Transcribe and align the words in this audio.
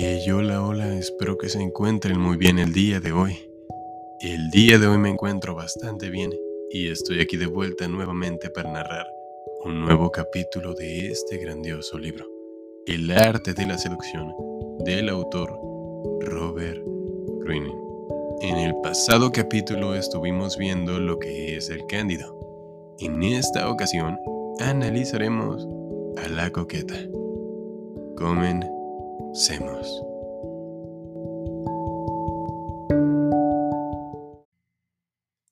Hey, 0.00 0.30
hola, 0.30 0.64
hola, 0.64 0.94
espero 0.94 1.36
que 1.36 1.48
se 1.48 1.60
encuentren 1.60 2.20
muy 2.20 2.36
bien 2.36 2.60
el 2.60 2.72
día 2.72 3.00
de 3.00 3.10
hoy. 3.10 3.36
El 4.20 4.48
día 4.52 4.78
de 4.78 4.86
hoy 4.86 4.96
me 4.96 5.08
encuentro 5.08 5.56
bastante 5.56 6.08
bien 6.08 6.30
y 6.70 6.86
estoy 6.86 7.20
aquí 7.20 7.36
de 7.36 7.46
vuelta 7.46 7.88
nuevamente 7.88 8.48
para 8.48 8.70
narrar 8.70 9.06
un 9.64 9.80
nuevo 9.80 10.12
capítulo 10.12 10.74
de 10.74 11.08
este 11.08 11.38
grandioso 11.38 11.98
libro, 11.98 12.26
El 12.86 13.10
arte 13.10 13.54
de 13.54 13.66
la 13.66 13.76
seducción, 13.76 14.32
del 14.84 15.08
autor 15.08 15.58
Robert 16.20 16.80
Greene. 17.40 17.74
En 18.42 18.56
el 18.56 18.76
pasado 18.80 19.32
capítulo 19.32 19.96
estuvimos 19.96 20.56
viendo 20.56 21.00
lo 21.00 21.18
que 21.18 21.56
es 21.56 21.70
el 21.70 21.84
cándido. 21.88 22.94
En 23.00 23.20
esta 23.24 23.68
ocasión 23.68 24.16
analizaremos 24.60 25.66
a 26.24 26.28
la 26.28 26.52
coqueta. 26.52 26.94
Comen 28.16 28.77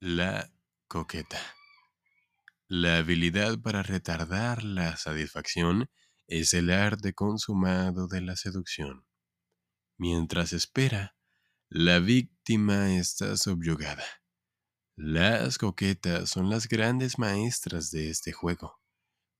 La 0.00 0.50
coqueta. 0.88 1.40
La 2.68 2.98
habilidad 2.98 3.60
para 3.60 3.82
retardar 3.82 4.64
la 4.64 4.96
satisfacción 4.96 5.90
es 6.26 6.54
el 6.54 6.70
arte 6.70 7.12
consumado 7.12 8.08
de 8.08 8.22
la 8.22 8.36
seducción. 8.36 9.04
Mientras 9.98 10.52
espera, 10.52 11.14
la 11.68 11.98
víctima 11.98 12.94
está 12.96 13.36
subyugada. 13.36 14.04
Las 14.96 15.58
coquetas 15.58 16.30
son 16.30 16.48
las 16.48 16.66
grandes 16.68 17.18
maestras 17.18 17.90
de 17.90 18.08
este 18.10 18.32
juego, 18.32 18.80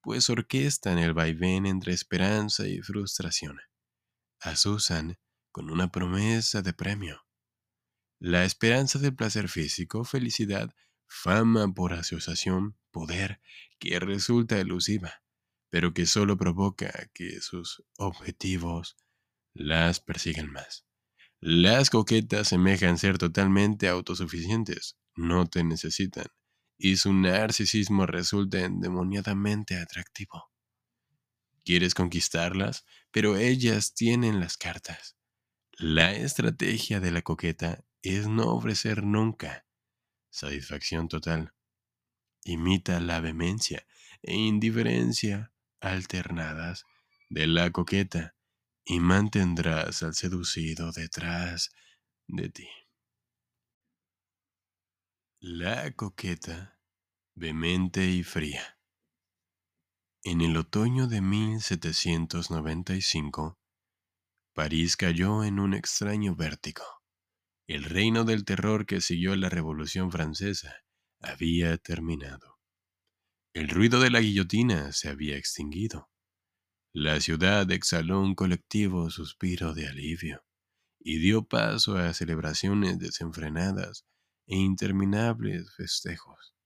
pues 0.02 0.28
orquestan 0.28 0.98
el 0.98 1.14
vaivén 1.14 1.64
entre 1.64 1.95
esperanza 1.95 2.68
y 2.68 2.80
frustración 2.82 3.59
asusan 4.40 5.18
con 5.52 5.70
una 5.70 5.90
promesa 5.90 6.62
de 6.62 6.73
premio. 6.73 7.26
La 8.18 8.45
esperanza 8.45 8.98
del 8.98 9.15
placer 9.15 9.48
físico, 9.48 10.04
felicidad, 10.04 10.74
fama 11.06 11.73
por 11.73 11.92
asociación, 11.92 12.76
poder, 12.90 13.40
que 13.79 13.98
resulta 14.01 14.59
elusiva, 14.59 15.23
pero 15.70 15.92
que 15.92 16.07
solo 16.07 16.37
provoca 16.37 17.10
que 17.12 17.40
sus 17.40 17.84
objetivos 17.98 18.96
las 19.54 20.01
persigan 20.01 20.51
más. 20.51 20.87
Las 21.40 21.90
coquetas 21.90 22.48
semejan 22.48 22.98
ser 22.98 23.18
totalmente 23.18 23.88
autosuficientes, 23.88 24.96
no 25.14 25.46
te 25.46 25.64
necesitan, 25.64 26.26
y 26.79 26.96
su 26.96 27.12
narcisismo 27.12 28.07
resulta 28.07 28.60
endemoniadamente 28.60 29.79
atractivo. 29.79 30.51
Quieres 31.66 31.95
conquistarlas, 31.95 32.86
pero 33.10 33.36
ellas 33.36 33.92
tienen 33.92 34.38
las 34.38 34.56
cartas. 34.56 35.16
La 35.73 36.12
estrategia 36.12 37.00
de 37.00 37.10
la 37.10 37.23
coqueta 37.23 37.84
es 38.02 38.28
no 38.28 38.54
ofrecer 38.54 39.02
nunca 39.02 39.66
satisfacción 40.30 41.08
total. 41.08 41.54
Imita 42.45 43.00
la 43.00 43.20
vehemencia 43.20 43.84
e 44.23 44.34
indiferencia 44.34 45.52
alternadas 45.80 46.84
de 47.30 47.48
la 47.48 47.73
coqueta 47.73 48.36
y 48.84 49.01
mantendrás 49.01 50.04
al 50.04 50.14
seducido 50.14 50.92
detrás 50.92 51.70
de 52.28 52.48
ti. 52.48 52.68
La 55.40 55.90
coqueta, 55.96 56.78
vehemente 57.34 58.06
y 58.06 58.23
fría. 58.23 58.76
En 60.29 60.41
el 60.41 60.57
otoño 60.57 61.07
de 61.07 61.21
1795, 61.21 63.60
París 64.55 64.97
cayó 64.97 65.44
en 65.44 65.60
un 65.60 65.72
extraño 65.72 66.34
vértigo. 66.34 66.82
El 67.69 67.84
reino 67.84 68.25
del 68.25 68.44
terror 68.44 68.86
que 68.86 69.00
siguió 69.00 69.36
la 69.36 69.50
Revolución 69.50 70.10
Francesa 70.10 70.75
había 71.20 71.78
terminado. 71.78 72.59
El 73.54 73.69
ruido 73.69 74.00
de 74.00 74.10
la 74.10 74.19
guillotina 74.19 74.91
se 74.91 75.10
había 75.10 75.36
extinguido. 75.36 76.10
La 76.92 77.20
ciudad 77.20 77.70
exhaló 77.70 78.20
un 78.20 78.34
colectivo 78.34 79.10
suspiro 79.10 79.75
de 79.75 79.86
alivio 79.86 80.44
y 80.98 81.19
dio 81.19 81.47
paso 81.47 81.98
a 81.98 82.12
celebraciones 82.15 82.98
desenfrenadas 82.98 84.04
e 84.48 84.56
interminables 84.56 85.72
festejos. 85.76 86.56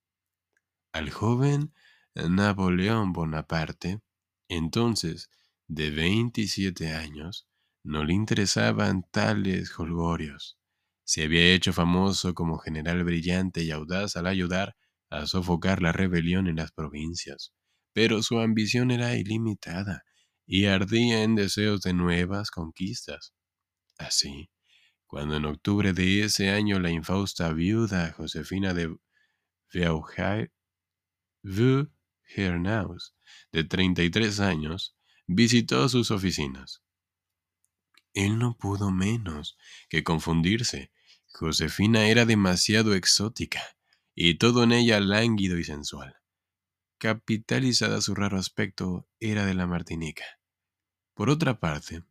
Al 0.93 1.11
joven 1.11 1.75
Napoleón 2.15 3.13
Bonaparte, 3.13 4.01
entonces 4.49 5.31
de 5.69 5.91
27 5.91 6.93
años, 6.93 7.47
no 7.85 8.05
le 8.05 8.15
interesaban 8.15 9.05
tales 9.11 9.79
holgorios. 9.79 10.59
Se 11.05 11.23
había 11.25 11.55
hecho 11.55 11.73
famoso 11.73 12.35
como 12.35 12.59
general 12.59 13.05
brillante 13.05 13.63
y 13.63 13.71
audaz 13.71 14.17
al 14.17 14.27
ayudar 14.27 14.77
a 15.11 15.27
sofocar 15.27 15.83
la 15.83 15.93
rebelión 15.93 16.47
en 16.49 16.57
las 16.57 16.73
provincias, 16.73 17.53
pero 17.93 18.23
su 18.23 18.41
ambición 18.41 18.91
era 18.91 19.17
ilimitada 19.17 20.03
y 20.47 20.67
ardía 20.67 21.23
en 21.23 21.37
deseos 21.37 21.81
de 21.83 21.95
nuevas 21.95 22.51
conquistas. 22.51 23.33
Así, 23.99 24.51
cuando 25.07 25.37
en 25.37 25.45
octubre 25.45 25.93
de 25.93 26.25
ese 26.25 26.51
año 26.51 26.81
la 26.81 26.91
infausta 26.91 27.53
viuda 27.53 28.13
Josefina 28.13 28.75
de 28.75 28.97
Beauharnais 29.73 30.51
Hernaus, 32.35 33.15
de 33.53 33.65
33 33.65 34.41
años, 34.41 34.97
visitó 35.27 35.89
sus 35.89 36.11
oficinas. 36.11 36.83
Él 38.13 38.39
no 38.39 38.57
pudo 38.57 38.91
menos 38.91 39.57
que 39.89 40.03
confundirse. 40.03 40.93
Josefina 41.33 42.09
era 42.09 42.25
demasiado 42.25 42.95
exótica, 42.95 43.63
y 44.15 44.35
todo 44.35 44.65
en 44.65 44.73
ella 44.73 45.01
lánguido 45.01 45.59
y 45.59 45.65
sensual. 45.65 46.17
Capitalizada 46.99 48.01
su 48.01 48.15
raro 48.15 48.39
aspecto, 48.39 49.09
era 49.21 49.47
de 49.47 49.55
la 49.55 49.67
Martinica. 49.67 50.25
Por 51.15 51.31
otra 51.31 51.61
parte, 51.61 52.03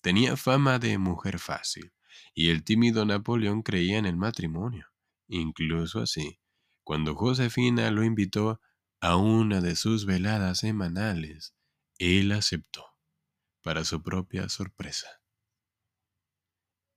tenía 0.00 0.36
fama 0.36 0.78
de 0.78 0.98
mujer 0.98 1.38
fácil, 1.38 1.92
y 2.34 2.50
el 2.50 2.64
tímido 2.64 3.04
Napoleón 3.04 3.62
creía 3.62 3.98
en 3.98 4.06
el 4.06 4.16
matrimonio. 4.16 4.88
Incluso 5.28 6.00
así, 6.00 6.40
cuando 6.82 7.14
Josefina 7.14 7.90
lo 7.90 8.04
invitó 8.04 8.60
a 9.04 9.16
una 9.16 9.60
de 9.60 9.76
sus 9.76 10.06
veladas 10.06 10.60
semanales, 10.60 11.54
él 11.98 12.32
aceptó, 12.32 12.86
para 13.62 13.84
su 13.84 14.02
propia 14.02 14.48
sorpresa. 14.48 15.20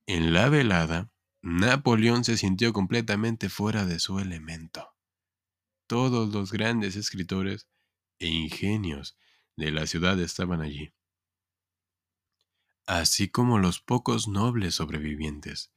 En 0.05 0.33
la 0.33 0.47
velada, 0.47 1.11
Napoleón 1.41 2.23
se 2.23 2.37
sintió 2.37 2.71
completamente 2.71 3.49
fuera 3.49 3.83
de 3.83 3.99
su 3.99 4.19
elemento. 4.19 4.95
Todos 5.85 6.33
los 6.33 6.53
grandes 6.53 6.95
escritores 6.95 7.67
e 8.19 8.27
ingenios 8.27 9.17
de 9.57 9.71
la 9.71 9.85
ciudad 9.85 10.17
estaban 10.21 10.61
allí, 10.61 10.93
así 12.85 13.27
como 13.27 13.59
los 13.59 13.81
pocos 13.81 14.29
nobles 14.29 14.75
sobrevivientes. 14.75 15.73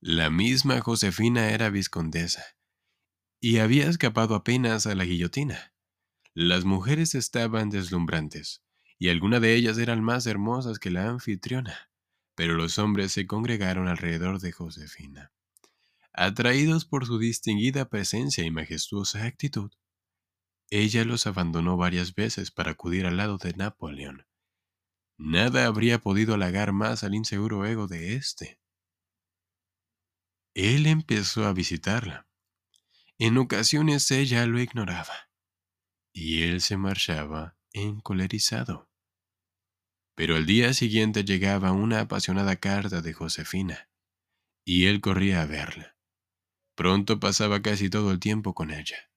La 0.00 0.30
misma 0.30 0.80
Josefina 0.82 1.50
era 1.50 1.68
viscondesa 1.68 2.57
y 3.40 3.58
había 3.58 3.88
escapado 3.88 4.34
apenas 4.34 4.86
a 4.86 4.94
la 4.94 5.04
guillotina. 5.04 5.72
Las 6.34 6.64
mujeres 6.64 7.14
estaban 7.14 7.70
deslumbrantes, 7.70 8.62
y 8.98 9.08
algunas 9.08 9.40
de 9.40 9.54
ellas 9.54 9.78
eran 9.78 10.02
más 10.02 10.26
hermosas 10.26 10.78
que 10.78 10.90
la 10.90 11.08
anfitriona, 11.08 11.90
pero 12.34 12.54
los 12.54 12.78
hombres 12.78 13.12
se 13.12 13.26
congregaron 13.26 13.88
alrededor 13.88 14.40
de 14.40 14.52
Josefina, 14.52 15.32
atraídos 16.12 16.84
por 16.84 17.06
su 17.06 17.18
distinguida 17.18 17.88
presencia 17.88 18.44
y 18.44 18.50
majestuosa 18.50 19.24
actitud. 19.24 19.70
Ella 20.70 21.04
los 21.04 21.26
abandonó 21.26 21.76
varias 21.76 22.14
veces 22.14 22.50
para 22.50 22.72
acudir 22.72 23.06
al 23.06 23.16
lado 23.16 23.38
de 23.38 23.54
Napoleón. 23.54 24.26
Nada 25.16 25.66
habría 25.66 25.98
podido 25.98 26.34
halagar 26.34 26.72
más 26.72 27.02
al 27.02 27.14
inseguro 27.14 27.66
ego 27.66 27.88
de 27.88 28.14
éste. 28.14 28.60
Él 30.54 30.86
empezó 30.86 31.46
a 31.46 31.52
visitarla, 31.52 32.27
en 33.18 33.36
ocasiones 33.38 34.10
ella 34.10 34.46
lo 34.46 34.60
ignoraba, 34.60 35.30
y 36.12 36.44
él 36.44 36.60
se 36.60 36.76
marchaba 36.76 37.56
encolerizado. 37.72 38.88
Pero 40.14 40.36
al 40.36 40.46
día 40.46 40.72
siguiente 40.72 41.24
llegaba 41.24 41.72
una 41.72 42.00
apasionada 42.00 42.56
carta 42.56 43.02
de 43.02 43.12
Josefina, 43.12 43.88
y 44.64 44.86
él 44.86 45.00
corría 45.00 45.42
a 45.42 45.46
verla. 45.46 45.96
Pronto 46.76 47.18
pasaba 47.18 47.60
casi 47.60 47.90
todo 47.90 48.12
el 48.12 48.20
tiempo 48.20 48.54
con 48.54 48.70
ella. 48.70 49.10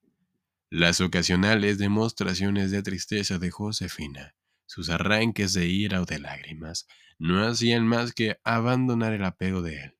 Las 0.71 1.01
ocasionales 1.01 1.77
demostraciones 1.77 2.71
de 2.71 2.81
tristeza 2.81 3.37
de 3.37 3.51
Josefina, 3.51 4.35
sus 4.65 4.89
arranques 4.89 5.53
de 5.53 5.67
ira 5.67 6.01
o 6.01 6.05
de 6.05 6.17
lágrimas, 6.17 6.87
no 7.19 7.45
hacían 7.45 7.85
más 7.85 8.13
que 8.13 8.39
abandonar 8.43 9.13
el 9.13 9.25
apego 9.25 9.61
de 9.61 9.83
él. 9.83 9.97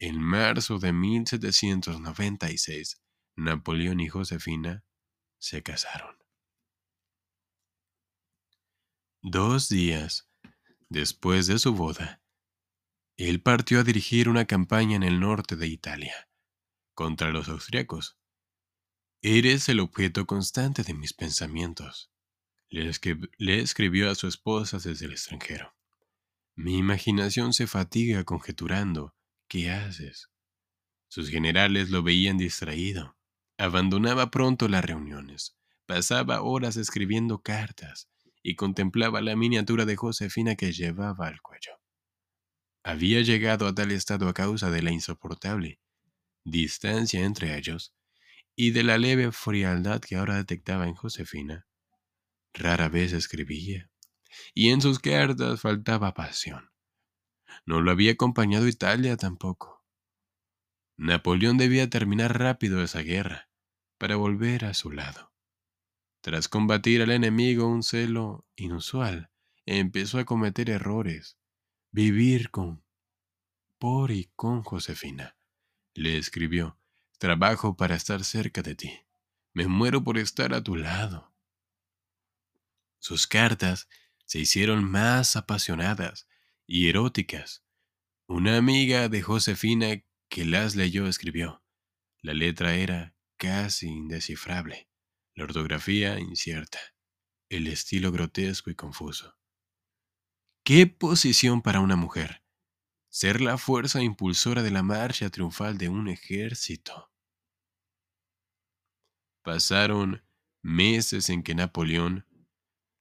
En 0.00 0.20
marzo 0.20 0.80
de 0.80 0.92
1796, 0.92 3.00
Napoleón 3.36 4.00
y 4.00 4.08
Josefina 4.08 4.82
se 5.38 5.62
casaron. 5.62 6.16
Dos 9.22 9.68
días 9.68 10.30
Después 10.90 11.46
de 11.46 11.60
su 11.60 11.72
boda, 11.72 12.20
él 13.16 13.40
partió 13.40 13.78
a 13.78 13.84
dirigir 13.84 14.28
una 14.28 14.46
campaña 14.46 14.96
en 14.96 15.04
el 15.04 15.20
norte 15.20 15.54
de 15.54 15.68
Italia 15.68 16.28
contra 16.94 17.30
los 17.30 17.48
austriacos. 17.48 18.18
Eres 19.22 19.68
el 19.68 19.78
objeto 19.78 20.26
constante 20.26 20.82
de 20.82 20.94
mis 20.94 21.12
pensamientos, 21.12 22.10
le, 22.70 22.90
le 23.38 23.60
escribió 23.60 24.10
a 24.10 24.16
su 24.16 24.26
esposa 24.26 24.78
desde 24.78 25.06
el 25.06 25.12
extranjero. 25.12 25.76
Mi 26.56 26.76
imaginación 26.76 27.52
se 27.52 27.68
fatiga 27.68 28.24
conjeturando. 28.24 29.14
¿Qué 29.50 29.68
haces? 29.68 30.30
Sus 31.08 31.28
generales 31.28 31.90
lo 31.90 32.04
veían 32.04 32.38
distraído. 32.38 33.16
Abandonaba 33.58 34.30
pronto 34.30 34.68
las 34.68 34.84
reuniones, 34.84 35.56
pasaba 35.86 36.40
horas 36.40 36.76
escribiendo 36.76 37.42
cartas 37.42 38.08
y 38.44 38.54
contemplaba 38.54 39.20
la 39.20 39.34
miniatura 39.34 39.86
de 39.86 39.96
Josefina 39.96 40.54
que 40.54 40.70
llevaba 40.70 41.26
al 41.26 41.42
cuello. 41.42 41.72
Había 42.84 43.22
llegado 43.22 43.66
a 43.66 43.74
tal 43.74 43.90
estado 43.90 44.28
a 44.28 44.34
causa 44.34 44.70
de 44.70 44.82
la 44.82 44.92
insoportable 44.92 45.80
distancia 46.44 47.24
entre 47.24 47.58
ellos 47.58 47.92
y 48.54 48.70
de 48.70 48.84
la 48.84 48.98
leve 48.98 49.32
frialdad 49.32 50.00
que 50.00 50.14
ahora 50.14 50.36
detectaba 50.36 50.86
en 50.86 50.94
Josefina. 50.94 51.66
Rara 52.54 52.88
vez 52.88 53.12
escribía, 53.12 53.90
y 54.54 54.70
en 54.70 54.80
sus 54.80 55.00
cartas 55.00 55.60
faltaba 55.60 56.14
pasión. 56.14 56.69
No 57.66 57.80
lo 57.80 57.90
había 57.90 58.12
acompañado 58.12 58.68
Italia 58.68 59.16
tampoco. 59.16 59.84
Napoleón 60.96 61.56
debía 61.56 61.88
terminar 61.88 62.38
rápido 62.38 62.82
esa 62.82 63.00
guerra 63.00 63.48
para 63.98 64.16
volver 64.16 64.64
a 64.64 64.74
su 64.74 64.90
lado. 64.90 65.32
Tras 66.20 66.48
combatir 66.48 67.00
al 67.00 67.10
enemigo 67.10 67.66
un 67.66 67.82
celo 67.82 68.46
inusual, 68.56 69.30
empezó 69.64 70.18
a 70.18 70.24
cometer 70.24 70.68
errores. 70.68 71.38
Vivir 71.92 72.50
con, 72.50 72.84
por 73.78 74.10
y 74.10 74.30
con 74.36 74.62
Josefina. 74.62 75.36
Le 75.94 76.18
escribió, 76.18 76.78
trabajo 77.18 77.76
para 77.76 77.94
estar 77.96 78.22
cerca 78.24 78.62
de 78.62 78.74
ti. 78.74 79.00
Me 79.54 79.66
muero 79.66 80.04
por 80.04 80.18
estar 80.18 80.54
a 80.54 80.62
tu 80.62 80.76
lado. 80.76 81.32
Sus 82.98 83.26
cartas 83.26 83.88
se 84.26 84.38
hicieron 84.38 84.84
más 84.84 85.34
apasionadas 85.34 86.28
y 86.72 86.88
eróticas. 86.88 87.64
Una 88.28 88.56
amiga 88.56 89.08
de 89.08 89.22
Josefina 89.22 90.04
que 90.28 90.44
las 90.44 90.76
leyó 90.76 91.08
escribió. 91.08 91.64
La 92.22 92.32
letra 92.32 92.76
era 92.76 93.16
casi 93.36 93.88
indescifrable, 93.88 94.88
la 95.34 95.44
ortografía 95.44 96.20
incierta, 96.20 96.78
el 97.48 97.66
estilo 97.66 98.12
grotesco 98.12 98.70
y 98.70 98.76
confuso. 98.76 99.36
¿Qué 100.64 100.86
posición 100.86 101.60
para 101.60 101.80
una 101.80 101.96
mujer? 101.96 102.44
Ser 103.08 103.40
la 103.40 103.58
fuerza 103.58 104.00
impulsora 104.00 104.62
de 104.62 104.70
la 104.70 104.84
marcha 104.84 105.28
triunfal 105.28 105.76
de 105.76 105.88
un 105.88 106.06
ejército. 106.06 107.10
Pasaron 109.42 110.22
meses 110.62 111.30
en 111.30 111.42
que 111.42 111.56
Napoleón 111.56 112.28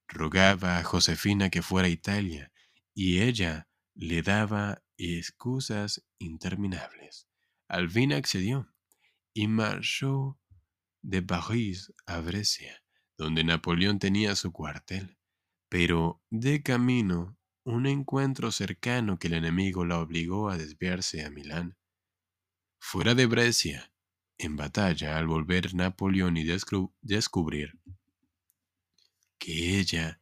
rogaba 0.08 0.80
a 0.80 0.84
Josefina 0.84 1.52
que 1.52 1.62
fuera 1.62 1.88
a 1.88 1.92
Italia 1.92 2.52
y 2.94 3.22
ella 3.22 3.68
le 3.94 4.22
daba 4.22 4.84
excusas 4.98 6.06
interminables. 6.18 7.28
Al 7.68 7.90
fin 7.90 8.14
accedió 8.14 8.74
y 9.34 9.48
marchó 9.48 10.40
de 11.02 11.22
París 11.22 11.94
a 12.06 12.20
Brescia, 12.20 12.84
donde 13.18 13.44
Napoleón 13.44 14.00
tenía 14.00 14.36
su 14.36 14.52
cuartel. 14.52 15.18
Pero 15.70 16.22
de 16.30 16.64
camino, 16.64 17.38
un 17.64 17.86
encuentro 17.86 18.52
cercano 18.52 19.20
que 19.20 19.28
el 19.28 19.36
enemigo 19.36 19.86
la 19.86 20.00
obligó 20.00 20.50
a 20.50 20.58
desviarse 20.58 21.24
a 21.24 21.30
Milán. 21.30 21.78
Fuera 22.80 23.14
de 23.14 23.28
Brescia, 23.28 23.94
en 24.38 24.56
batalla, 24.56 25.18
al 25.18 25.28
volver 25.28 25.76
Napoleón 25.76 26.38
y 26.38 26.46
descubrir 27.02 27.80
que 29.38 29.80
ella 29.80 30.20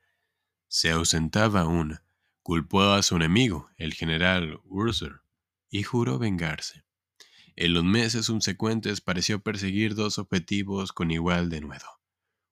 se 0.67 0.91
ausentaba 0.91 1.61
aún, 1.61 1.99
Culpó 2.47 2.81
a 2.93 3.03
su 3.03 3.17
enemigo, 3.17 3.69
el 3.75 3.93
general 3.93 4.61
Urser, 4.63 5.19
y 5.69 5.83
juró 5.83 6.17
vengarse. 6.17 6.85
En 7.57 7.73
los 7.73 7.83
meses 7.83 8.27
subsecuentes 8.27 9.01
pareció 9.01 9.43
perseguir 9.43 9.95
dos 9.95 10.17
objetivos 10.17 10.93
con 10.93 11.11
igual 11.11 11.49
denuedo, 11.49 11.85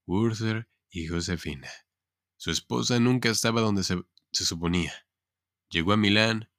Urser 0.05 0.67
y 0.89 1.07
Josefina. 1.07 1.69
Su 2.35 2.51
esposa 2.51 2.99
nunca 2.99 3.29
estaba 3.29 3.61
donde 3.61 3.83
se, 3.83 4.03
se 4.33 4.43
suponía. 4.43 4.91
Llegó 5.69 5.93
a 5.93 5.97
Milán. 5.97 6.49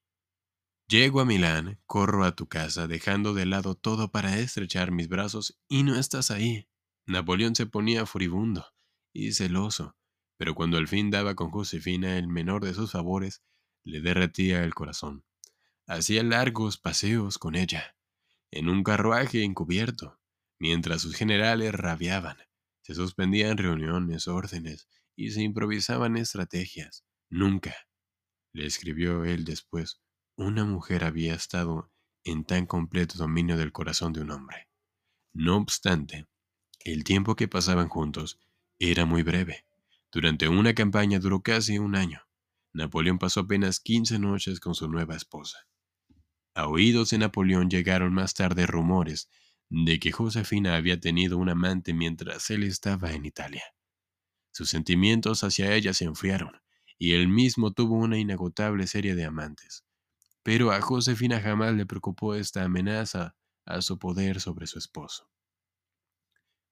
Llego 0.88 1.20
a 1.20 1.26
Milán, 1.26 1.78
corro 1.84 2.24
a 2.24 2.34
tu 2.34 2.48
casa, 2.48 2.86
dejando 2.86 3.34
de 3.34 3.44
lado 3.44 3.74
todo 3.74 4.10
para 4.10 4.38
estrechar 4.38 4.92
mis 4.92 5.08
brazos, 5.08 5.60
y 5.68 5.82
no 5.82 5.98
estás 5.98 6.30
ahí. 6.30 6.70
Napoleón 7.04 7.54
se 7.54 7.66
ponía 7.66 8.06
furibundo 8.06 8.64
y 9.12 9.32
celoso, 9.32 9.94
pero 10.36 10.54
cuando 10.54 10.76
al 10.76 10.88
fin 10.88 11.10
daba 11.10 11.34
con 11.34 11.50
Josefina 11.50 12.18
el 12.18 12.28
menor 12.28 12.64
de 12.64 12.74
sus 12.74 12.92
favores, 12.92 13.42
le 13.84 14.00
derretía 14.00 14.64
el 14.64 14.74
corazón. 14.74 15.24
Hacía 15.86 16.22
largos 16.22 16.78
paseos 16.78 17.38
con 17.38 17.54
ella, 17.54 17.96
en 18.50 18.68
un 18.68 18.82
carruaje 18.82 19.44
encubierto, 19.44 20.18
mientras 20.58 21.02
sus 21.02 21.14
generales 21.14 21.72
rabiaban. 21.72 22.36
Se 22.82 22.94
suspendían 22.94 23.56
reuniones, 23.56 24.28
órdenes, 24.28 24.88
y 25.16 25.30
se 25.30 25.42
improvisaban 25.42 26.16
estrategias. 26.16 27.04
Nunca, 27.28 27.74
le 28.52 28.66
escribió 28.66 29.24
él 29.24 29.44
después, 29.44 30.00
una 30.36 30.64
mujer 30.64 31.04
había 31.04 31.34
estado 31.34 31.90
en 32.24 32.44
tan 32.44 32.66
completo 32.66 33.18
dominio 33.18 33.56
del 33.56 33.72
corazón 33.72 34.12
de 34.12 34.20
un 34.20 34.30
hombre. 34.30 34.68
No 35.32 35.56
obstante, 35.56 36.26
el 36.84 37.04
tiempo 37.04 37.36
que 37.36 37.48
pasaban 37.48 37.88
juntos 37.88 38.38
era 38.78 39.06
muy 39.06 39.22
breve. 39.22 39.66
Durante 40.12 40.48
una 40.48 40.74
campaña 40.74 41.18
duró 41.18 41.42
casi 41.42 41.78
un 41.78 41.96
año. 41.96 42.22
Napoleón 42.72 43.18
pasó 43.18 43.40
apenas 43.40 43.80
15 43.80 44.18
noches 44.18 44.60
con 44.60 44.74
su 44.74 44.88
nueva 44.88 45.16
esposa. 45.16 45.66
A 46.54 46.68
oídos 46.68 47.10
de 47.10 47.18
Napoleón 47.18 47.68
llegaron 47.68 48.12
más 48.14 48.34
tarde 48.34 48.66
rumores 48.66 49.30
de 49.68 49.98
que 49.98 50.12
Josefina 50.12 50.76
había 50.76 51.00
tenido 51.00 51.38
un 51.38 51.48
amante 51.48 51.92
mientras 51.92 52.50
él 52.50 52.62
estaba 52.62 53.12
en 53.12 53.26
Italia. 53.26 53.64
Sus 54.52 54.70
sentimientos 54.70 55.44
hacia 55.44 55.75
ella 55.75 55.92
se 55.92 56.04
enfriaron, 56.04 56.52
y 56.98 57.12
él 57.12 57.28
mismo 57.28 57.72
tuvo 57.72 57.96
una 57.96 58.18
inagotable 58.18 58.86
serie 58.86 59.14
de 59.14 59.25
amantes. 59.25 59.84
Pero 60.42 60.70
a 60.70 60.80
Josefina 60.80 61.40
jamás 61.40 61.75
le 61.75 61.84
preocupó 61.84 62.34
esta 62.34 62.62
amenaza 62.62 63.36
a 63.64 63.82
su 63.82 63.98
poder 63.98 64.40
sobre 64.40 64.66
su 64.66 64.78
esposo. 64.78 65.28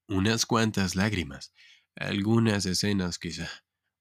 Unas 0.07 0.45
cuantas 0.45 0.95
lágrimas 0.95 1.51
algunas 1.95 2.65
escenas 2.65 3.19
quizá, 3.19 3.49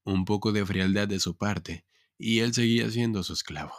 un 0.04 0.24
poco 0.24 0.52
de 0.52 0.64
frialdad 0.66 1.08
de 1.08 1.20
su 1.20 1.36
parte, 1.36 1.84
y 2.18 2.40
él 2.40 2.54
seguía 2.54 2.90
siendo 2.90 3.22
su 3.22 3.32
esclavo. 3.32 3.74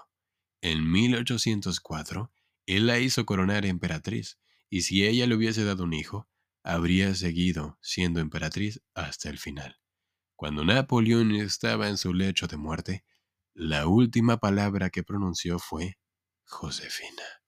En 0.61 0.89
1804, 0.91 2.31
él 2.65 2.87
la 2.87 2.99
hizo 2.99 3.25
coronar 3.25 3.65
emperatriz, 3.65 4.39
y 4.69 4.81
si 4.81 5.05
ella 5.05 5.27
le 5.27 5.35
hubiese 5.35 5.63
dado 5.63 5.83
un 5.83 5.93
hijo, 5.93 6.27
habría 6.63 7.13
seguido 7.13 7.77
siendo 7.81 8.19
emperatriz 8.19 8.81
hasta 8.93 9.29
el 9.29 9.37
final. 9.37 9.79
Cuando 10.35 10.65
Napoleón 10.65 11.31
estaba 11.35 11.87
en 11.87 11.97
su 11.97 12.13
lecho 12.13 12.47
de 12.47 12.57
muerte, 12.57 13.05
la 13.53 13.87
última 13.87 14.37
palabra 14.37 14.89
que 14.89 15.03
pronunció 15.03 15.59
fue 15.59 15.97
Josefina. 16.43 17.44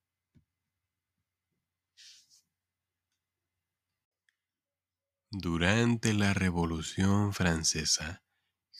Durante 5.39 6.15
la 6.15 6.33
Revolución 6.33 7.31
Francesa, 7.31 8.23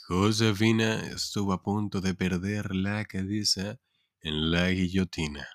Josefina 0.07 1.05
estuvo 1.05 1.53
a 1.53 1.61
punto 1.61 2.01
de 2.01 2.15
perder 2.15 2.73
la 2.73 3.05
cabeza 3.05 3.79
en 4.21 4.49
la 4.49 4.67
guillotina. 4.71 5.47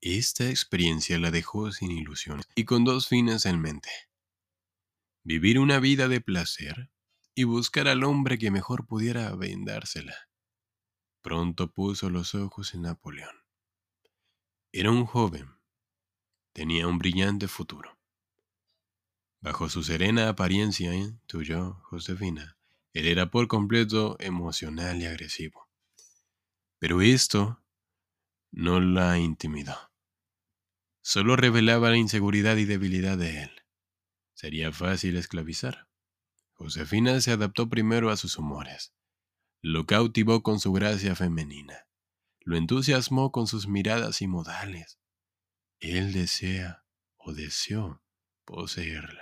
Esta 0.00 0.48
experiencia 0.48 1.18
la 1.18 1.30
dejó 1.30 1.72
sin 1.72 1.90
ilusiones 1.90 2.46
y 2.54 2.64
con 2.64 2.84
dos 2.84 3.06
fines 3.06 3.44
en 3.44 3.60
mente. 3.60 3.90
Vivir 5.24 5.58
una 5.58 5.78
vida 5.78 6.08
de 6.08 6.22
placer 6.22 6.90
y 7.34 7.44
buscar 7.44 7.86
al 7.86 8.02
hombre 8.02 8.38
que 8.38 8.50
mejor 8.50 8.86
pudiera 8.86 9.36
vendársela. 9.36 10.16
Pronto 11.20 11.70
puso 11.70 12.08
los 12.08 12.34
ojos 12.34 12.72
en 12.72 12.82
Napoleón. 12.82 13.44
Era 14.72 14.90
un 14.90 15.04
joven. 15.04 15.50
Tenía 16.54 16.86
un 16.86 16.96
brillante 16.96 17.46
futuro. 17.46 18.01
Bajo 19.42 19.68
su 19.68 19.82
serena 19.82 20.28
apariencia, 20.28 20.94
¿eh? 20.94 21.12
tuyo, 21.26 21.80
Josefina, 21.82 22.56
él 22.92 23.08
era 23.08 23.32
por 23.32 23.48
completo 23.48 24.16
emocional 24.20 25.02
y 25.02 25.06
agresivo. 25.06 25.68
Pero 26.78 27.02
esto 27.02 27.60
no 28.52 28.78
la 28.78 29.18
intimidó. 29.18 29.76
Solo 31.00 31.34
revelaba 31.34 31.90
la 31.90 31.96
inseguridad 31.96 32.56
y 32.56 32.66
debilidad 32.66 33.18
de 33.18 33.42
él. 33.42 33.50
Sería 34.32 34.70
fácil 34.70 35.16
esclavizar. 35.16 35.88
Josefina 36.52 37.20
se 37.20 37.32
adaptó 37.32 37.68
primero 37.68 38.10
a 38.10 38.16
sus 38.16 38.38
humores. 38.38 38.94
Lo 39.60 39.86
cautivó 39.86 40.44
con 40.44 40.60
su 40.60 40.72
gracia 40.72 41.16
femenina, 41.16 41.88
lo 42.40 42.56
entusiasmó 42.56 43.32
con 43.32 43.48
sus 43.48 43.66
miradas 43.66 44.22
y 44.22 44.28
modales. 44.28 45.00
Él 45.80 46.12
desea 46.12 46.84
o 47.16 47.32
deseó 47.32 48.02
poseerla. 48.44 49.21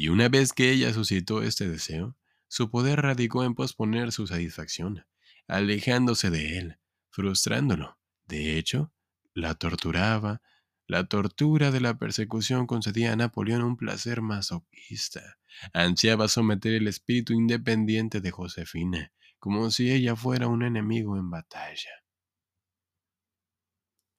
Y 0.00 0.10
una 0.10 0.28
vez 0.28 0.52
que 0.52 0.70
ella 0.70 0.94
suscitó 0.94 1.42
este 1.42 1.68
deseo, 1.68 2.16
su 2.46 2.70
poder 2.70 3.02
radicó 3.02 3.42
en 3.42 3.56
posponer 3.56 4.12
su 4.12 4.28
satisfacción, 4.28 5.04
alejándose 5.48 6.30
de 6.30 6.56
él, 6.56 6.78
frustrándolo. 7.10 7.98
De 8.24 8.58
hecho, 8.58 8.92
la 9.34 9.56
torturaba. 9.56 10.40
La 10.86 11.08
tortura 11.08 11.72
de 11.72 11.80
la 11.80 11.98
persecución 11.98 12.68
concedía 12.68 13.12
a 13.12 13.16
Napoleón 13.16 13.62
un 13.62 13.76
placer 13.76 14.22
masoquista. 14.22 15.40
Ansiaba 15.72 16.28
someter 16.28 16.74
el 16.74 16.86
espíritu 16.86 17.32
independiente 17.32 18.20
de 18.20 18.30
Josefina, 18.30 19.12
como 19.40 19.68
si 19.72 19.90
ella 19.90 20.14
fuera 20.14 20.46
un 20.46 20.62
enemigo 20.62 21.16
en 21.16 21.28
batalla. 21.28 21.90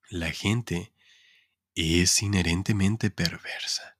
La 0.09 0.29
gente 0.31 0.93
es 1.73 2.21
inherentemente 2.21 3.09
perversa. 3.11 3.98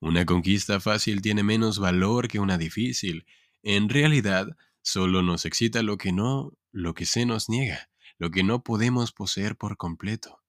Una 0.00 0.24
conquista 0.24 0.78
fácil 0.80 1.22
tiene 1.22 1.42
menos 1.42 1.78
valor 1.78 2.28
que 2.28 2.38
una 2.38 2.56
difícil. 2.56 3.26
En 3.62 3.88
realidad, 3.88 4.46
solo 4.82 5.22
nos 5.22 5.44
excita 5.44 5.82
lo 5.82 5.98
que 5.98 6.12
no, 6.12 6.52
lo 6.70 6.94
que 6.94 7.04
se 7.04 7.26
nos 7.26 7.48
niega, 7.48 7.90
lo 8.18 8.30
que 8.30 8.44
no 8.44 8.62
podemos 8.62 9.12
poseer 9.12 9.56
por 9.56 9.76
completo. 9.76 10.42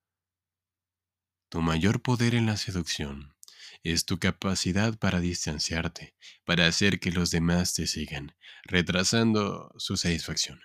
Tu 1.50 1.62
mayor 1.62 2.02
poder 2.02 2.36
en 2.36 2.46
la 2.46 2.58
seducción 2.58 3.34
es 3.84 4.06
tu 4.06 4.20
capacidad 4.20 4.98
para 4.98 5.20
distanciarte, 5.20 6.16
para 6.46 6.68
hacer 6.68 7.00
que 7.00 7.12
los 7.12 7.32
demás 7.32 7.74
te 7.74 7.88
sigan, 7.88 8.36
retrasando 8.64 9.74
su 9.78 9.98
satisfacción. 9.98 10.60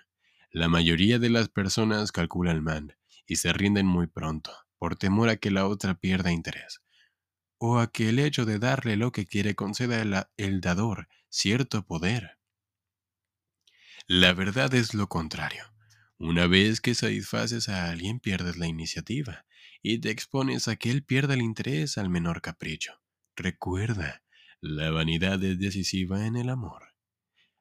La 0.51 0.67
mayoría 0.67 1.17
de 1.17 1.29
las 1.29 1.49
personas 1.49 2.11
calculan 2.11 2.63
mal 2.63 2.97
y 3.25 3.37
se 3.37 3.51
rinden 3.51 3.85
muy 3.87 4.07
pronto, 4.07 4.51
por 4.77 4.95
temor 4.95 5.29
a 5.29 5.37
que 5.37 5.49
la 5.49 5.67
otra 5.67 5.95
pierda 5.95 6.31
interés, 6.31 6.81
o 7.65 7.79
a 7.79 7.91
que 7.91 8.09
el 8.09 8.19
hecho 8.19 8.45
de 8.45 8.59
darle 8.59 8.95
lo 8.95 9.11
que 9.11 9.25
quiere 9.25 9.55
conceda 9.55 10.27
el, 10.37 10.61
dador 10.61 11.07
cierto 11.29 11.85
poder. 11.85 12.37
La 14.07 14.33
verdad 14.33 14.73
es 14.73 14.93
lo 14.93 15.07
contrario. 15.07 15.63
Una 16.17 16.47
vez 16.47 16.79
que 16.79 16.95
satisfaces 16.95 17.67
a 17.67 17.89
alguien 17.89 18.19
pierdes 18.19 18.57
la 18.57 18.67
iniciativa 18.67 19.45
y 19.81 19.99
te 19.99 20.11
expones 20.11 20.67
a 20.67 20.75
que 20.75 20.91
él 20.91 21.03
pierda 21.03 21.33
el 21.33 21.41
interés 21.41 21.97
al 21.97 22.09
menor 22.09 22.41
capricho. 22.41 23.01
Recuerda, 23.35 24.23
la 24.61 24.91
vanidad 24.91 25.43
es 25.43 25.59
decisiva 25.59 26.25
en 26.25 26.37
el 26.37 26.49
amor. 26.49 26.83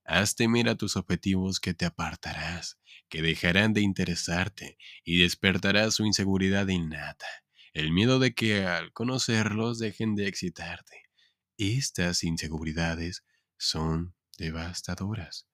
Haz 0.04 0.36
temer 0.36 0.68
a 0.68 0.76
tus 0.76 0.96
objetivos 0.96 1.60
que 1.60 1.72
te 1.74 1.86
apartarás, 1.86 2.78
que 3.08 3.22
dejarán 3.22 3.72
de 3.72 3.80
interesarte 3.80 4.76
y 5.02 5.20
despertarás 5.22 5.94
su 5.94 6.04
inseguridad 6.04 6.68
innata, 6.68 7.26
el 7.74 7.92
miedo 7.92 8.18
de 8.18 8.34
que 8.34 8.64
al 8.64 8.92
conocerlos 8.92 9.78
dejen 9.78 10.14
de 10.14 10.26
excitarte. 10.26 11.02
Estas 11.58 12.24
inseguridades 12.24 13.24
son 13.58 14.14
devastadoras. 14.38 15.46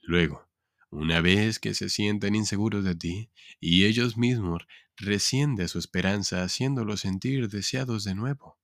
Luego, 0.00 0.48
una 0.90 1.20
vez 1.20 1.58
que 1.58 1.74
se 1.74 1.88
sienten 1.88 2.36
inseguros 2.36 2.84
de 2.84 2.94
ti 2.94 3.30
y 3.58 3.84
ellos 3.84 4.16
mismos 4.16 4.62
reciende 4.96 5.66
su 5.66 5.80
esperanza 5.80 6.44
haciéndolos 6.44 7.00
sentir 7.00 7.48
deseados 7.48 8.04
de 8.04 8.14
nuevo 8.14 8.60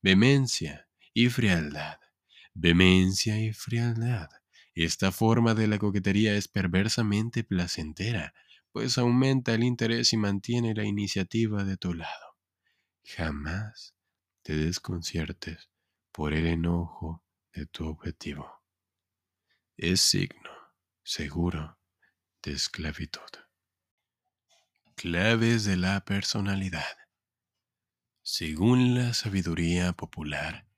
vehemencia 0.00 0.88
y 1.12 1.28
frialdad. 1.28 1.98
Vehemencia 2.54 3.40
y 3.40 3.52
frialdad. 3.52 4.28
Esta 4.74 5.10
forma 5.10 5.54
de 5.54 5.66
la 5.66 5.78
coquetería 5.78 6.36
es 6.36 6.46
perversamente 6.46 7.42
placentera, 7.42 8.34
pues 8.78 8.96
aumenta 8.96 9.54
el 9.54 9.64
interés 9.64 10.12
y 10.12 10.16
mantiene 10.16 10.72
la 10.72 10.84
iniciativa 10.84 11.64
de 11.64 11.76
tu 11.76 11.94
lado. 11.94 12.36
Jamás 13.02 13.96
te 14.42 14.54
desconciertes 14.54 15.68
por 16.12 16.32
el 16.32 16.46
enojo 16.46 17.24
de 17.52 17.66
tu 17.66 17.88
objetivo. 17.88 18.62
Es 19.76 20.00
signo 20.00 20.52
seguro 21.02 21.76
de 22.40 22.52
esclavitud. 22.52 23.20
Claves 24.94 25.64
de 25.64 25.76
la 25.76 26.04
personalidad. 26.04 26.98
Según 28.22 28.94
la 28.94 29.12
sabiduría 29.12 29.92
popular, 29.92 30.68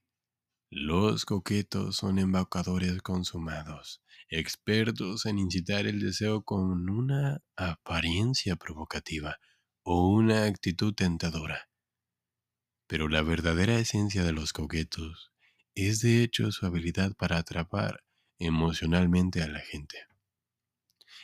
los 0.71 1.27
coquetos 1.27 1.97
son 1.97 2.19
embaucadores 2.19 3.03
consumados, 3.03 4.01
expertos 4.31 5.27
en 5.27 5.39
incitar 5.39 5.87
el 5.87 6.01
deseo 6.01 6.43
con 6.43 6.89
una 6.89 7.43
apariencia 7.57 8.57
provocativa 8.57 9.39
o 9.83 10.09
una 10.09 10.45
actitud 10.45 10.95
tentadora. 10.95 11.69
Pero 12.87 13.09
la 13.09 13.23
verdadera 13.23 13.79
esencia 13.79 14.25
de 14.25 14.33
los 14.33 14.53
coquetos 14.53 15.33
es 15.75 16.01
de 16.01 16.23
hecho 16.23 16.53
su 16.53 16.65
habilidad 16.67 17.15
para 17.17 17.39
atrapar 17.39 18.05
emocionalmente 18.39 19.43
a 19.43 19.49
la 19.49 19.61
gente 19.61 19.99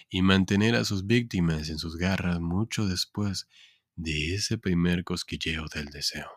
y 0.08 0.22
mantener 0.22 0.76
a 0.76 0.84
sus 0.84 1.06
víctimas 1.06 1.68
en 1.68 1.78
sus 1.78 1.96
garras 1.96 2.40
mucho 2.40 2.86
después 2.86 3.48
de 3.96 4.34
ese 4.34 4.58
primer 4.58 5.04
cosquilleo 5.04 5.66
del 5.72 5.86
deseo. 5.86 6.30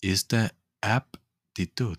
Esta 0.00 0.56
aptitud 0.80 1.98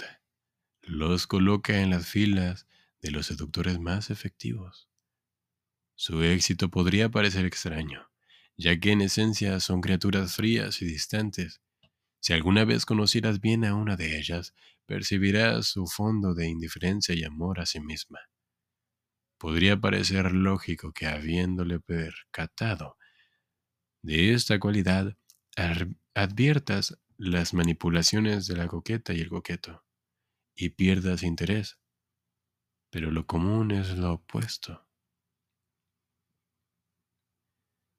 los 0.81 1.27
coloca 1.27 1.79
en 1.81 1.91
las 1.91 2.07
filas 2.07 2.67
de 3.01 3.11
los 3.11 3.27
seductores 3.27 3.79
más 3.79 4.09
efectivos. 4.09 4.87
Su 5.95 6.23
éxito 6.23 6.69
podría 6.69 7.09
parecer 7.09 7.45
extraño, 7.45 8.09
ya 8.57 8.79
que 8.79 8.91
en 8.91 9.01
esencia 9.01 9.59
son 9.59 9.81
criaturas 9.81 10.35
frías 10.35 10.81
y 10.81 10.85
distantes. 10.85 11.61
Si 12.19 12.33
alguna 12.33 12.65
vez 12.65 12.85
conocieras 12.85 13.41
bien 13.41 13.65
a 13.65 13.75
una 13.75 13.95
de 13.95 14.17
ellas, 14.17 14.53
percibirás 14.85 15.67
su 15.67 15.87
fondo 15.87 16.33
de 16.33 16.47
indiferencia 16.47 17.15
y 17.15 17.23
amor 17.23 17.59
a 17.59 17.65
sí 17.65 17.79
misma. 17.79 18.19
Podría 19.37 19.79
parecer 19.79 20.31
lógico 20.33 20.93
que 20.93 21.07
habiéndole 21.07 21.79
percatado 21.79 22.97
de 24.03 24.33
esta 24.33 24.59
cualidad 24.59 25.17
adviertas 26.13 26.97
las 27.17 27.53
manipulaciones 27.53 28.47
de 28.47 28.57
la 28.57 28.67
coqueta 28.67 29.13
y 29.13 29.19
el 29.19 29.29
coqueto 29.29 29.83
y 30.55 30.69
pierdas 30.69 31.23
interés. 31.23 31.80
Pero 32.91 33.09
lo 33.09 33.25
común 33.25 33.71
es 33.71 33.97
lo 33.97 34.13
opuesto. 34.13 34.85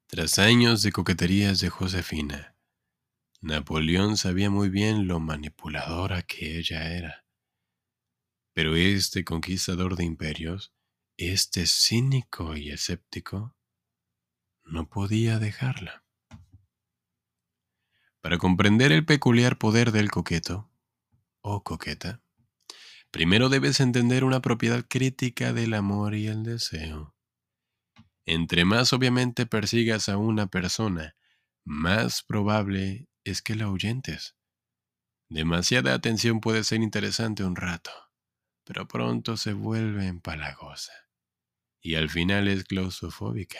Tras 0.07 0.37
años 0.39 0.83
de 0.83 0.91
coqueterías 0.91 1.59
de 1.59 1.69
Josefina, 1.69 2.55
Napoleón 3.41 4.15
sabía 4.15 4.49
muy 4.49 4.69
bien 4.69 5.07
lo 5.07 5.19
manipuladora 5.19 6.21
que 6.21 6.59
ella 6.59 6.95
era. 6.95 7.25
Pero 8.53 8.75
este 8.75 9.25
conquistador 9.25 9.95
de 9.97 10.05
imperios, 10.05 10.73
este 11.17 11.65
cínico 11.65 12.55
y 12.55 12.69
escéptico, 12.69 13.57
no 14.63 14.87
podía 14.87 15.39
dejarla. 15.39 16.05
Para 18.21 18.37
comprender 18.37 18.93
el 18.93 19.05
peculiar 19.05 19.57
poder 19.57 19.91
del 19.91 20.09
coqueto, 20.09 20.71
o 21.41 21.63
coqueta, 21.63 22.22
primero 23.13 23.47
debes 23.47 23.79
entender 23.79 24.23
una 24.23 24.41
propiedad 24.41 24.83
crítica 24.89 25.53
del 25.53 25.75
amor 25.75 26.15
y 26.15 26.25
el 26.25 26.41
deseo. 26.41 27.15
Entre 28.25 28.65
más 28.65 28.91
obviamente 28.91 29.45
persigas 29.45 30.09
a 30.09 30.17
una 30.17 30.47
persona, 30.47 31.15
más 31.63 32.23
probable 32.23 33.07
es 33.23 33.43
que 33.43 33.53
la 33.53 33.65
ahuyentes. 33.65 34.35
Demasiada 35.29 35.93
atención 35.93 36.41
puede 36.41 36.63
ser 36.63 36.81
interesante 36.81 37.43
un 37.43 37.55
rato, 37.55 37.91
pero 38.63 38.87
pronto 38.87 39.37
se 39.37 39.53
vuelve 39.53 40.07
empalagosa 40.07 40.93
y 41.83 41.95
al 41.95 42.09
final 42.09 42.47
es 42.47 42.63
claustrofóbica 42.63 43.59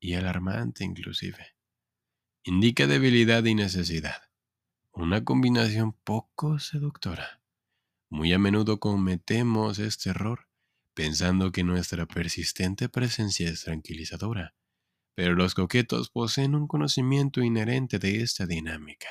y 0.00 0.14
alarmante 0.14 0.84
inclusive. 0.84 1.56
Indica 2.42 2.86
debilidad 2.86 3.44
y 3.44 3.54
necesidad, 3.54 4.22
una 4.92 5.24
combinación 5.24 5.92
poco 5.92 6.58
seductora. 6.58 7.42
Muy 8.10 8.32
a 8.32 8.38
menudo 8.38 8.80
cometemos 8.80 9.78
este 9.78 10.10
error 10.10 10.48
pensando 10.94 11.52
que 11.52 11.62
nuestra 11.62 12.06
persistente 12.06 12.88
presencia 12.88 13.48
es 13.48 13.62
tranquilizadora, 13.64 14.56
pero 15.14 15.34
los 15.34 15.54
coquetos 15.54 16.10
poseen 16.10 16.54
un 16.54 16.66
conocimiento 16.66 17.42
inherente 17.42 17.98
de 17.98 18.22
esta 18.22 18.46
dinámica. 18.46 19.08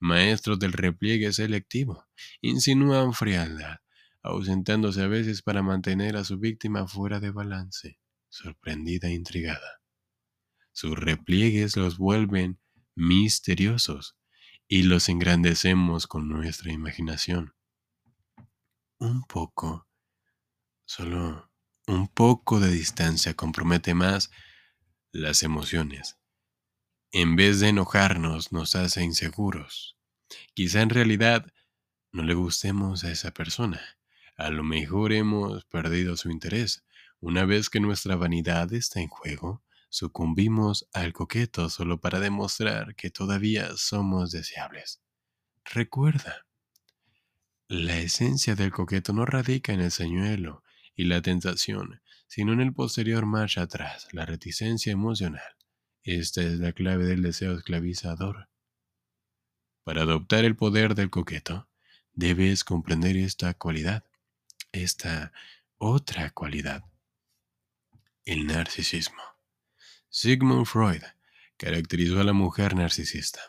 Maestros 0.00 0.58
del 0.58 0.72
repliegue 0.72 1.32
selectivo, 1.32 2.06
insinúan 2.40 3.12
frialdad, 3.12 3.78
ausentándose 4.22 5.02
a 5.02 5.06
veces 5.06 5.42
para 5.42 5.62
mantener 5.62 6.16
a 6.16 6.24
su 6.24 6.38
víctima 6.38 6.88
fuera 6.88 7.20
de 7.20 7.30
balance, 7.30 8.00
sorprendida 8.28 9.08
e 9.08 9.14
intrigada. 9.14 9.82
Sus 10.72 10.98
repliegues 10.98 11.76
los 11.76 11.98
vuelven 11.98 12.58
misteriosos 12.96 14.16
y 14.66 14.82
los 14.82 15.08
engrandecemos 15.08 16.06
con 16.06 16.28
nuestra 16.28 16.72
imaginación. 16.72 17.54
Un 19.04 19.22
poco, 19.24 19.86
solo 20.86 21.50
Un 21.86 22.08
poco 22.08 22.58
de 22.58 22.70
distancia 22.70 23.34
compromete 23.34 23.92
más 23.92 24.30
las 25.12 25.42
emociones. 25.42 26.16
En 27.12 27.36
vez 27.36 27.60
de 27.60 27.68
enojarnos, 27.68 28.50
nos 28.50 28.74
hace 28.74 29.04
inseguros. 29.04 29.98
Quizá 30.54 30.80
en 30.80 30.88
realidad 30.88 31.52
no 32.12 32.22
le 32.22 32.32
gustemos 32.32 33.04
a 33.04 33.10
esa 33.10 33.32
persona. 33.32 33.78
A 34.38 34.48
lo 34.48 34.64
mejor 34.64 35.12
hemos 35.12 35.66
perdido 35.66 36.16
su 36.16 36.30
interés. 36.30 36.82
Una 37.20 37.44
vez 37.44 37.68
que 37.68 37.80
nuestra 37.80 38.16
vanidad 38.16 38.72
está 38.72 39.00
en 39.00 39.08
juego, 39.08 39.62
sucumbimos 39.90 40.88
al 40.94 41.12
coqueto 41.12 41.68
solo 41.68 42.00
para 42.00 42.20
demostrar 42.20 42.94
que 42.96 43.10
todavía 43.10 43.76
somos 43.76 44.30
deseables. 44.30 45.02
Recuerda, 45.62 46.46
la 47.82 47.98
esencia 47.98 48.54
del 48.54 48.70
coqueto 48.70 49.12
no 49.12 49.26
radica 49.26 49.72
en 49.72 49.80
el 49.80 49.90
señuelo 49.90 50.62
y 50.94 51.04
la 51.04 51.22
tentación, 51.22 52.00
sino 52.28 52.52
en 52.52 52.60
el 52.60 52.72
posterior 52.72 53.26
marcha 53.26 53.62
atrás, 53.62 54.08
la 54.12 54.24
reticencia 54.24 54.92
emocional. 54.92 55.56
Esta 56.02 56.42
es 56.42 56.58
la 56.58 56.72
clave 56.72 57.04
del 57.04 57.22
deseo 57.22 57.56
esclavizador. 57.56 58.48
Para 59.82 60.02
adoptar 60.02 60.44
el 60.44 60.56
poder 60.56 60.94
del 60.94 61.10
coqueto, 61.10 61.68
debes 62.12 62.64
comprender 62.64 63.16
esta 63.16 63.54
cualidad, 63.54 64.04
esta 64.72 65.32
otra 65.78 66.30
cualidad, 66.30 66.84
el 68.24 68.46
narcisismo. 68.46 69.22
Sigmund 70.08 70.66
Freud 70.66 71.02
caracterizó 71.56 72.20
a 72.20 72.24
la 72.24 72.32
mujer 72.32 72.76
narcisista, 72.76 73.40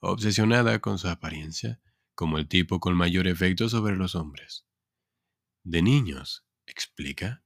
obsesionada 0.00 0.78
con 0.80 0.98
su 0.98 1.08
apariencia, 1.08 1.80
como 2.16 2.38
el 2.38 2.48
tipo 2.48 2.80
con 2.80 2.96
mayor 2.96 3.28
efecto 3.28 3.68
sobre 3.68 3.94
los 3.94 4.16
hombres. 4.16 4.66
De 5.62 5.82
niños, 5.82 6.44
explica, 6.66 7.44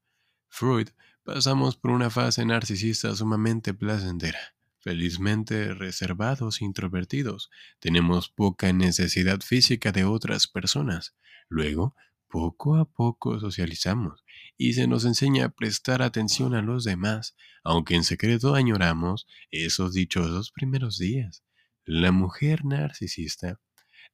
Freud 0.48 0.88
pasamos 1.24 1.76
por 1.76 1.90
una 1.90 2.08
fase 2.08 2.46
narcisista 2.46 3.14
sumamente 3.14 3.74
placentera. 3.74 4.38
Felizmente 4.78 5.74
reservados 5.74 6.62
introvertidos, 6.62 7.50
tenemos 7.80 8.30
poca 8.30 8.72
necesidad 8.72 9.40
física 9.40 9.92
de 9.92 10.04
otras 10.04 10.46
personas. 10.46 11.14
Luego, 11.50 11.94
poco 12.28 12.76
a 12.76 12.84
poco 12.86 13.40
socializamos 13.40 14.24
y 14.56 14.74
se 14.74 14.86
nos 14.86 15.04
enseña 15.04 15.46
a 15.46 15.48
prestar 15.50 16.00
atención 16.00 16.54
a 16.54 16.62
los 16.62 16.84
demás, 16.84 17.34
aunque 17.64 17.96
en 17.96 18.04
secreto 18.04 18.54
añoramos 18.54 19.26
esos 19.50 19.92
dichosos 19.92 20.52
primeros 20.52 20.96
días. 20.96 21.42
La 21.84 22.12
mujer 22.12 22.64
narcisista 22.64 23.60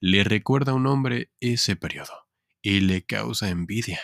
le 0.01 0.25
recuerda 0.25 0.73
a 0.73 0.75
un 0.75 0.87
hombre 0.87 1.31
ese 1.41 1.77
periodo 1.77 2.27
y 2.63 2.81
le 2.81 3.05
causa 3.05 3.49
envidia. 3.49 4.01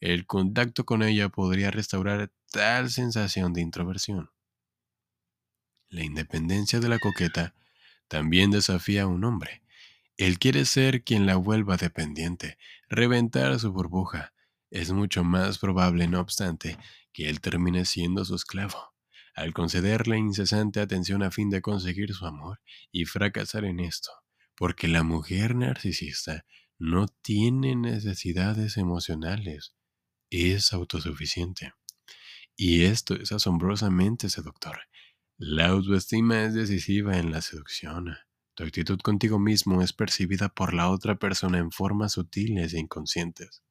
El 0.00 0.26
contacto 0.26 0.84
con 0.84 1.02
ella 1.02 1.28
podría 1.28 1.70
restaurar 1.70 2.30
tal 2.50 2.90
sensación 2.90 3.52
de 3.52 3.62
introversión. 3.62 4.30
La 5.88 6.04
independencia 6.04 6.80
de 6.80 6.88
la 6.88 6.98
coqueta 6.98 7.54
también 8.08 8.50
desafía 8.50 9.04
a 9.04 9.06
un 9.06 9.24
hombre 9.24 9.62
él 10.18 10.38
quiere 10.38 10.64
ser 10.64 11.04
quien 11.04 11.26
la 11.26 11.36
vuelva 11.36 11.76
dependiente, 11.76 12.56
reventar 12.88 13.58
su 13.60 13.70
burbuja. 13.70 14.32
Es 14.70 14.90
mucho 14.90 15.24
más 15.24 15.58
probable, 15.58 16.08
no 16.08 16.20
obstante, 16.20 16.78
que 17.12 17.28
él 17.28 17.42
termine 17.42 17.84
siendo 17.84 18.24
su 18.24 18.34
esclavo, 18.34 18.94
al 19.34 19.52
concederle 19.52 20.16
incesante 20.16 20.80
atención 20.80 21.22
a 21.22 21.30
fin 21.30 21.50
de 21.50 21.60
conseguir 21.60 22.14
su 22.14 22.24
amor 22.24 22.60
y 22.90 23.04
fracasar 23.04 23.66
en 23.66 23.78
esto, 23.78 24.10
porque 24.56 24.88
la 24.88 25.02
mujer 25.02 25.54
narcisista 25.54 26.44
no 26.78 27.08
tiene 27.08 27.76
necesidades 27.76 28.76
emocionales, 28.76 29.74
es 30.30 30.72
autosuficiente. 30.72 31.72
Y 32.56 32.84
esto 32.84 33.14
es 33.14 33.32
asombrosamente 33.32 34.30
seductor. 34.30 34.78
La 35.36 35.66
autoestima 35.66 36.44
es 36.44 36.54
decisiva 36.54 37.18
en 37.18 37.30
la 37.30 37.42
seducción. 37.42 38.16
Tu 38.54 38.64
actitud 38.64 38.98
contigo 39.00 39.38
mismo 39.38 39.82
es 39.82 39.92
percibida 39.92 40.48
por 40.48 40.72
la 40.72 40.88
otra 40.88 41.18
persona 41.18 41.58
en 41.58 41.70
formas 41.70 42.12
sutiles 42.12 42.72
e 42.72 42.78
inconscientes. 42.78 43.62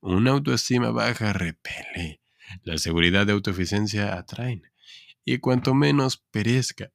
Una 0.00 0.32
autoestima 0.32 0.90
baja 0.90 1.32
repele. 1.32 2.20
La 2.64 2.76
seguridad 2.78 3.26
de 3.26 3.32
autoeficiencia 3.32 4.18
atraen. 4.18 4.64
Y 5.24 5.38
cuanto 5.38 5.74
menos 5.74 6.16
perezcas 6.16 6.90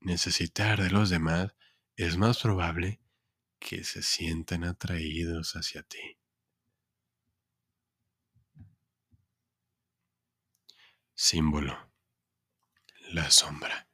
necesitar 0.00 0.82
de 0.82 0.90
los 0.90 1.08
demás, 1.08 1.54
es 2.04 2.16
más 2.16 2.38
probable 2.38 3.00
que 3.58 3.84
se 3.84 4.02
sientan 4.02 4.64
atraídos 4.64 5.54
hacia 5.54 5.82
ti. 5.82 6.18
Símbolo. 11.14 11.92
La 13.12 13.30
sombra. 13.30 13.88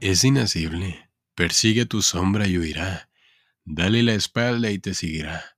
Es 0.00 0.24
inacible 0.24 1.12
Persigue 1.34 1.86
tu 1.86 2.02
sombra 2.02 2.46
y 2.46 2.58
huirá. 2.58 3.08
Dale 3.64 4.02
la 4.02 4.14
espalda 4.14 4.70
y 4.70 4.78
te 4.78 4.92
seguirá. 4.92 5.56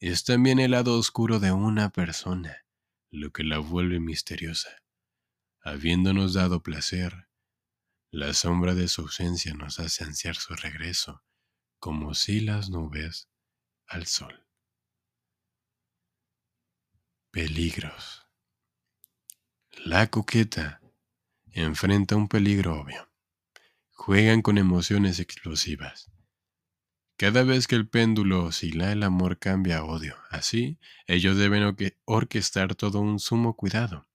Es 0.00 0.24
también 0.24 0.58
el 0.58 0.72
lado 0.72 0.98
oscuro 0.98 1.38
de 1.38 1.52
una 1.52 1.90
persona, 1.90 2.66
lo 3.10 3.30
que 3.32 3.44
la 3.44 3.58
vuelve 3.58 4.00
misteriosa. 4.00 4.82
Habiéndonos 5.60 6.34
dado 6.34 6.62
placer, 6.62 7.28
la 8.12 8.32
sombra 8.32 8.74
de 8.74 8.86
su 8.86 9.02
ausencia 9.02 9.52
nos 9.54 9.80
hace 9.80 10.04
ansiar 10.04 10.36
su 10.36 10.54
regreso, 10.54 11.24
como 11.80 12.14
si 12.14 12.38
las 12.38 12.70
nubes 12.70 13.28
al 13.88 14.06
sol. 14.06 14.46
Peligros. 17.32 18.24
La 19.84 20.08
coqueta 20.08 20.80
enfrenta 21.50 22.14
un 22.14 22.28
peligro 22.28 22.80
obvio 22.80 23.12
juegan 24.02 24.42
con 24.42 24.58
emociones 24.58 25.20
explosivas. 25.20 26.10
Cada 27.16 27.44
vez 27.44 27.68
que 27.68 27.76
el 27.76 27.88
péndulo 27.88 28.46
oscila, 28.46 28.90
el 28.90 29.04
amor 29.04 29.38
cambia 29.38 29.78
a 29.78 29.84
odio. 29.84 30.16
Así, 30.28 30.80
ellos 31.06 31.36
deben 31.36 31.62
orquestar 32.04 32.74
todo 32.74 32.98
un 32.98 33.20
sumo 33.20 33.54
cuidado. 33.54 34.08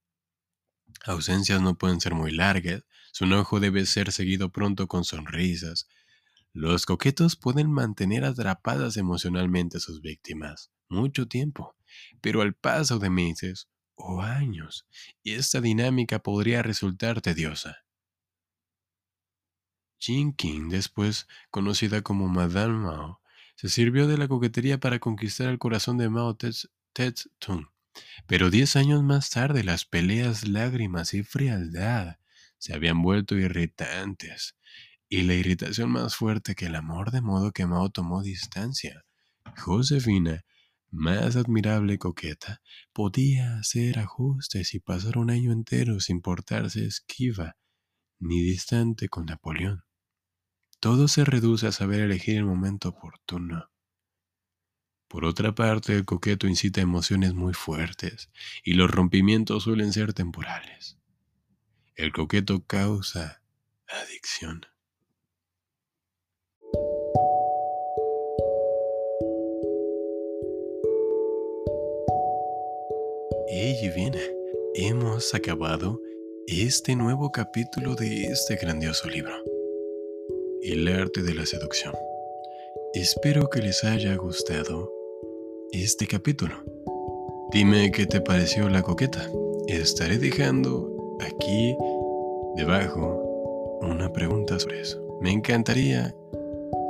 Ausencias 1.06 1.62
no 1.62 1.78
pueden 1.78 2.02
ser 2.02 2.16
muy 2.16 2.32
largas, 2.32 2.84
su 3.12 3.26
enojo 3.26 3.60
debe 3.60 3.86
ser 3.86 4.12
seguido 4.12 4.52
pronto 4.52 4.88
con 4.88 5.04
sonrisas. 5.04 5.88
Los 6.54 6.86
coquetos 6.86 7.36
pueden 7.36 7.72
mantener 7.72 8.26
atrapadas 8.26 8.98
emocionalmente 8.98 9.78
a 9.78 9.80
sus 9.80 10.02
víctimas 10.02 10.72
mucho 10.90 11.28
tiempo, 11.28 11.76
pero 12.22 12.42
al 12.42 12.54
paso 12.54 13.00
de 13.00 13.10
meses 13.10 13.70
o 13.96 14.22
años, 14.22 14.88
esta 15.24 15.62
dinámica 15.62 16.20
podría 16.20 16.62
resultar 16.62 17.22
tediosa. 17.22 17.84
Jean 20.00 20.34
King, 20.34 20.70
después 20.70 21.28
conocida 21.50 22.04
como 22.04 22.28
Madame 22.28 22.78
Mao, 22.78 23.22
se 23.56 23.70
sirvió 23.70 24.08
de 24.08 24.18
la 24.18 24.28
coquetería 24.28 24.80
para 24.80 25.00
conquistar 25.00 25.50
el 25.50 25.58
corazón 25.58 25.98
de 25.98 26.10
Mao 26.10 26.38
Tse-tung. 26.38 27.68
Pero 28.28 28.52
diez 28.52 28.76
años 28.76 29.02
más 29.02 29.32
tarde 29.32 29.64
las 29.64 29.86
peleas, 29.86 30.48
lágrimas 30.48 31.16
y 31.16 31.24
frialdad 31.24 32.18
se 32.58 32.74
habían 32.74 33.02
vuelto 33.02 33.36
irritantes, 33.36 34.56
y 35.10 35.24
la 35.24 35.36
irritación 35.36 35.92
más 35.92 36.16
fuerte 36.16 36.56
que 36.56 36.66
el 36.66 36.76
amor, 36.76 37.12
de 37.12 37.22
modo 37.22 37.52
que 37.52 37.66
Mao 37.66 37.90
tomó 37.90 38.22
distancia. 38.22 39.06
Josefina, 39.58 40.44
más 40.92 41.36
admirable 41.36 41.98
coqueta, 41.98 42.62
podía 42.94 43.58
hacer 43.58 44.00
ajustes 44.00 44.74
y 44.74 44.80
pasar 44.80 45.18
un 45.18 45.30
año 45.30 45.52
entero 45.52 46.00
sin 46.00 46.22
portarse 46.22 46.86
esquiva 46.86 47.58
ni 48.20 48.42
distante 48.42 49.10
con 49.10 49.26
Napoleón. 49.26 49.84
Todo 50.80 51.08
se 51.08 51.26
reduce 51.26 51.68
a 51.68 51.72
saber 51.72 52.02
elegir 52.02 52.38
el 52.38 52.46
momento 52.46 52.90
oportuno. 52.90 53.70
Por 55.08 55.24
otra 55.24 55.56
parte, 55.56 55.96
el 55.96 56.06
coqueto 56.06 56.48
incita 56.48 56.82
emociones 56.82 57.34
muy 57.34 57.54
fuertes 57.54 58.30
y 58.64 58.74
los 58.74 58.92
rompimientos 58.92 59.64
suelen 59.64 59.94
ser 59.94 60.14
temporales. 60.14 60.98
El 61.98 62.12
coqueto 62.14 62.64
causa 62.68 63.42
adicción. 63.88 64.62
Y 73.50 73.90
bien, 73.90 74.14
hemos 74.76 75.34
acabado 75.34 76.00
este 76.46 76.96
nuevo 76.96 77.32
capítulo 77.32 77.96
de 77.96 78.26
este 78.26 78.58
grandioso 78.58 79.10
libro 79.10 79.34
el 80.62 80.88
arte 80.90 81.24
de 81.24 81.34
la 81.34 81.48
seducción. 81.48 81.96
Espero 82.94 83.50
que 83.50 83.62
les 83.62 83.84
haya 83.84 84.16
gustado 84.18 84.94
este 85.72 86.06
capítulo. 86.06 86.64
Dime 87.52 87.92
qué 87.92 88.06
te 88.06 88.22
pareció 88.22 88.70
la 88.70 88.84
coqueta. 88.84 89.32
Estaré 89.68 90.20
dejando 90.20 90.94
aquí 91.20 91.76
debajo 92.58 93.80
una 93.82 94.12
pregunta 94.12 94.60
sobre 94.60 94.82
eso. 94.82 95.00
Me 95.22 95.32
encantaría 95.32 96.14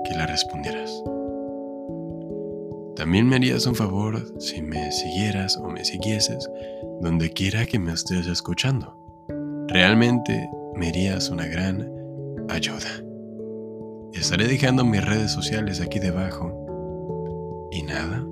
que 0.05 0.15
la 0.15 0.25
respondieras. 0.25 1.03
También 2.95 3.27
me 3.27 3.35
harías 3.35 3.65
un 3.67 3.75
favor 3.75 4.17
si 4.39 4.61
me 4.61 4.91
siguieras 4.91 5.57
o 5.57 5.67
me 5.67 5.83
siguieses 5.83 6.49
donde 7.01 7.29
quiera 7.29 7.65
que 7.65 7.77
me 7.77 7.91
estés 7.91 8.27
escuchando. 8.27 8.97
Realmente 9.67 10.49
me 10.73 10.87
harías 10.87 11.29
una 11.29 11.45
gran 11.45 11.91
ayuda. 12.49 13.03
Estaré 14.13 14.47
dejando 14.47 14.85
mis 14.85 15.05
redes 15.05 15.31
sociales 15.31 15.81
aquí 15.81 15.99
debajo. 15.99 17.69
Y 17.71 17.83
nada, 17.83 18.25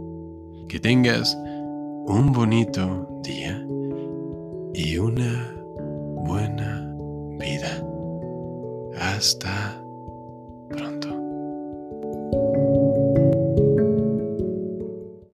que 0.70 0.80
tengas 0.80 1.38
un 2.08 2.32
bonito 2.32 3.20
día 3.24 3.62
y 4.74 4.98
una 4.98 5.54
buena 6.26 6.95
vida. 7.38 7.84
Hasta 9.00 9.82
pronto. 10.70 11.15